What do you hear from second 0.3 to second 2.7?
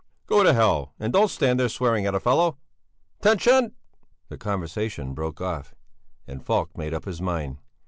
to hell, and don't stand there swearing at a fellow!